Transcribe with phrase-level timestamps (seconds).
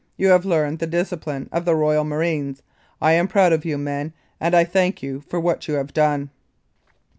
[0.17, 2.63] You have learned the discipline of the Royal Marines.
[2.99, 6.31] I am proud of you, men, and I thank you for what you have done."